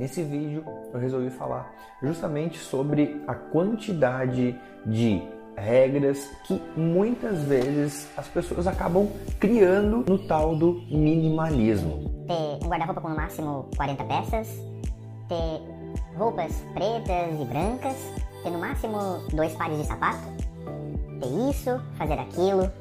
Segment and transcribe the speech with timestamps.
[0.00, 0.64] Nesse vídeo
[0.94, 5.22] eu resolvi falar justamente sobre a quantidade de
[5.54, 9.06] regras que muitas vezes as pessoas acabam
[9.38, 12.10] criando no tal do minimalismo.
[12.26, 14.48] Ter um guarda-roupa com no máximo 40 peças,
[15.28, 17.96] ter roupas pretas e brancas,
[18.42, 18.96] ter no máximo
[19.34, 20.26] dois pares de sapato,
[21.20, 22.72] ter isso, fazer aquilo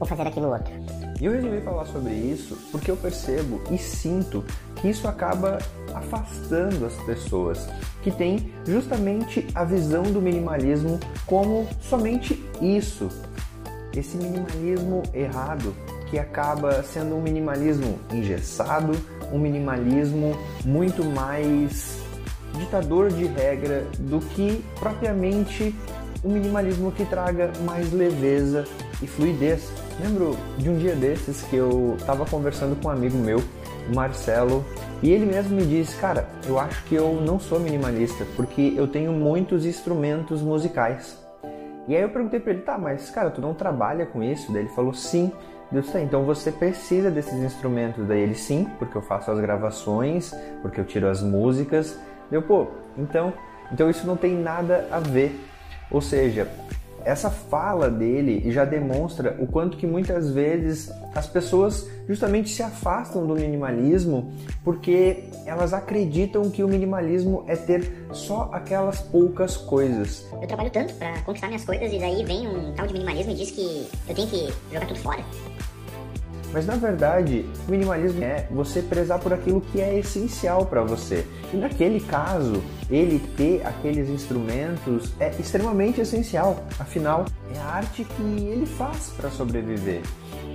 [0.00, 0.72] ou fazer aquilo outro.
[1.22, 5.58] E eu resolvi falar sobre isso porque eu percebo e sinto que isso acaba
[5.94, 7.68] afastando as pessoas
[8.02, 13.08] que têm justamente a visão do minimalismo como somente isso.
[13.94, 15.72] Esse minimalismo errado
[16.10, 18.92] que acaba sendo um minimalismo engessado,
[19.32, 22.00] um minimalismo muito mais
[22.58, 25.72] ditador de regra do que propriamente
[26.24, 28.64] um minimalismo que traga mais leveza
[29.00, 29.70] e fluidez.
[30.00, 33.42] Lembro de um dia desses que eu estava conversando com um amigo meu,
[33.94, 34.64] Marcelo,
[35.02, 38.86] e ele mesmo me disse: Cara, eu acho que eu não sou minimalista porque eu
[38.86, 41.20] tenho muitos instrumentos musicais.
[41.88, 44.52] E aí eu perguntei para ele: Tá, mas cara, tu não trabalha com isso?
[44.52, 45.32] Daí ele falou: Sim.
[45.70, 48.06] Deus tá, então você precisa desses instrumentos.
[48.06, 51.98] Daí ele: Sim, porque eu faço as gravações, porque eu tiro as músicas.
[52.30, 53.32] Deu, pô, então,
[53.72, 55.38] então isso não tem nada a ver.
[55.90, 56.48] Ou seja,
[57.04, 63.26] essa fala dele já demonstra o quanto que muitas vezes as pessoas justamente se afastam
[63.26, 64.32] do minimalismo
[64.64, 70.26] porque elas acreditam que o minimalismo é ter só aquelas poucas coisas.
[70.40, 73.34] Eu trabalho tanto para conquistar minhas coisas e daí vem um tal de minimalismo e
[73.34, 75.24] diz que eu tenho que jogar tudo fora.
[76.52, 81.26] Mas na verdade, o minimalismo é você prezar por aquilo que é essencial para você.
[81.52, 86.64] E naquele caso, ele ter aqueles instrumentos é extremamente essencial.
[86.78, 90.02] Afinal, é a arte que ele faz para sobreviver.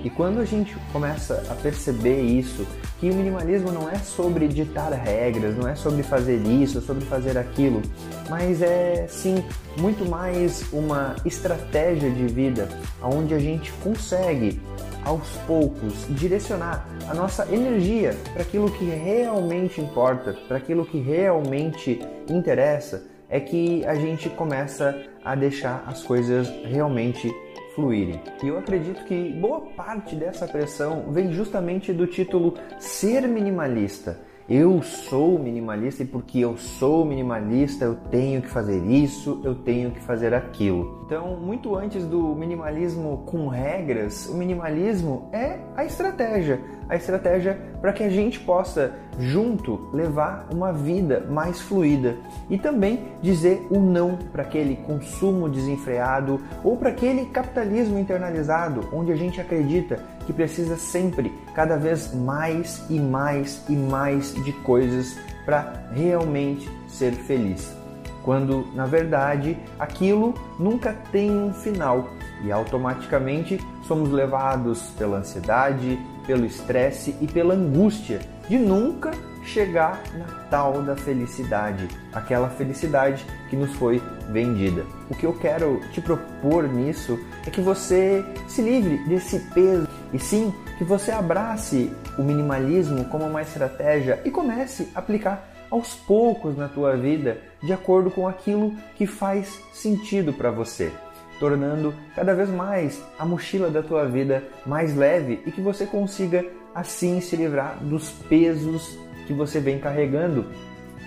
[0.04, 2.64] E quando a gente começa a perceber isso,
[3.00, 7.36] que o minimalismo não é sobre ditar regras, não é sobre fazer isso, sobre fazer
[7.36, 7.82] aquilo,
[8.30, 9.44] mas é sim
[9.76, 12.68] muito mais uma estratégia de vida
[13.02, 14.60] onde a gente consegue
[15.08, 21.98] aos poucos direcionar a nossa energia para aquilo que realmente importa, para aquilo que realmente
[22.28, 27.34] interessa, é que a gente começa a deixar as coisas realmente
[27.74, 28.20] fluírem.
[28.42, 34.82] E eu acredito que boa parte dessa pressão vem justamente do título Ser Minimalista eu
[34.82, 40.00] sou minimalista e porque eu sou minimalista eu tenho que fazer isso, eu tenho que
[40.00, 41.02] fazer aquilo.
[41.04, 47.92] Então, muito antes do minimalismo com regras, o minimalismo é a estratégia, a estratégia para
[47.92, 52.16] que a gente possa junto levar uma vida mais fluida
[52.48, 59.12] e também dizer o não para aquele consumo desenfreado ou para aquele capitalismo internalizado onde
[59.12, 65.18] a gente acredita que precisa sempre cada vez mais e mais e mais de coisas
[65.44, 67.74] para realmente ser feliz.
[68.22, 72.10] Quando na verdade aquilo nunca tem um final
[72.44, 79.10] e automaticamente somos levados pela ansiedade, pelo estresse e pela angústia de nunca
[79.44, 84.84] chegar na tal da felicidade, aquela felicidade que nos foi vendida.
[85.08, 90.18] O que eu quero te propor nisso é que você se livre desse peso e
[90.18, 96.56] sim que você abrace o minimalismo como uma estratégia e comece a aplicar aos poucos
[96.56, 100.90] na tua vida de acordo com aquilo que faz sentido para você
[101.38, 106.44] tornando cada vez mais a mochila da tua vida mais leve e que você consiga
[106.74, 110.46] assim se livrar dos pesos que você vem carregando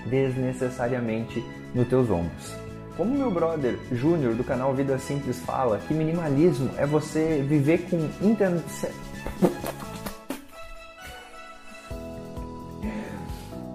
[0.07, 1.43] desnecessariamente
[1.73, 2.55] nos teus ombros.
[2.97, 7.97] Como meu brother Júnior do canal Vida Simples fala, que minimalismo é você viver com
[8.21, 8.95] intensidade.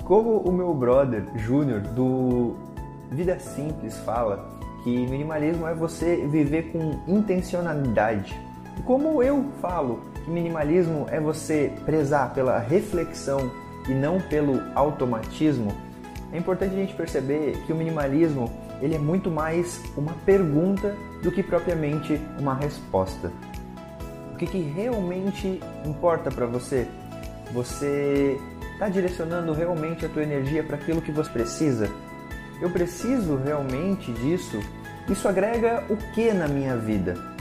[0.05, 2.55] Como o meu brother Júnior do
[3.11, 4.49] Vida Simples fala,
[4.85, 8.39] que minimalismo é você viver com intencionalidade.
[8.85, 13.51] Como eu falo que minimalismo é você prezar pela reflexão
[13.89, 15.73] e não pelo automatismo,
[16.33, 18.53] é importante a gente perceber que o minimalismo
[18.83, 23.33] ele é muito mais uma pergunta do que propriamente uma resposta.
[24.35, 26.87] O que, que realmente importa para você?
[27.55, 28.37] Você
[28.73, 31.89] está direcionando realmente a tua energia para aquilo que você precisa?
[32.61, 34.59] Eu preciso realmente disso?
[35.09, 37.36] Isso agrega o que na minha vida?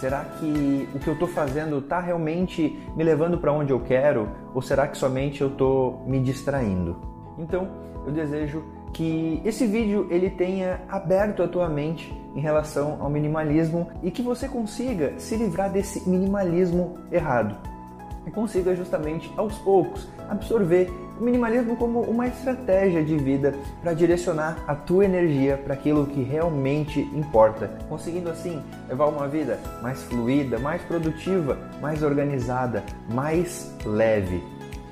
[0.00, 4.28] Será que o que eu estou fazendo está realmente me levando para onde eu quero?
[4.54, 6.96] Ou será que somente eu estou me distraindo?
[7.36, 7.68] Então,
[8.06, 8.62] eu desejo
[8.92, 14.22] que esse vídeo ele tenha aberto a tua mente em relação ao minimalismo e que
[14.22, 17.56] você consiga se livrar desse minimalismo errado
[18.26, 24.62] e consiga justamente aos poucos absorver o minimalismo como uma estratégia de vida para direcionar
[24.66, 30.58] a tua energia para aquilo que realmente importa, conseguindo assim levar uma vida mais fluida,
[30.58, 34.42] mais produtiva, mais organizada, mais leve.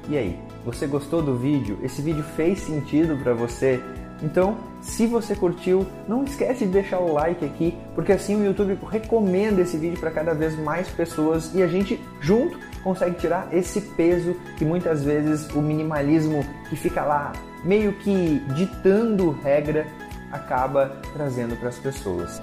[0.09, 1.79] E aí, você gostou do vídeo?
[1.83, 3.81] Esse vídeo fez sentido para você?
[4.23, 8.79] Então, se você curtiu, não esquece de deixar o like aqui, porque assim o YouTube
[8.91, 13.81] recomenda esse vídeo para cada vez mais pessoas e a gente junto consegue tirar esse
[13.81, 17.33] peso que muitas vezes o minimalismo que fica lá
[17.65, 19.89] meio que ditando regra
[20.31, 22.41] acaba trazendo para as pessoas.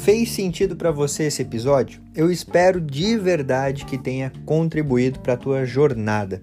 [0.00, 2.02] Fez sentido para você esse episódio?
[2.12, 6.42] Eu espero de verdade que tenha contribuído para a tua jornada.